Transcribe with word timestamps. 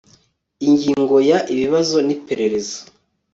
Ingingo 0.67 1.15
ya 1.29 1.39
Ibibazo 1.53 1.97
n 2.07 2.09
iperereza 2.15 2.77